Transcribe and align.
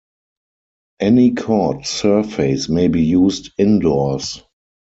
Any 0.99 1.35
court 1.35 1.85
surface 1.85 2.67
may 2.69 2.87
be 2.87 3.03
used 3.03 3.51
indoors. 3.59 4.41